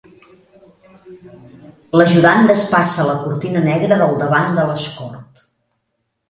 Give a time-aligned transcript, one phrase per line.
[2.01, 5.47] L'ajudant despassa la cortina negra del davant de l'Escort.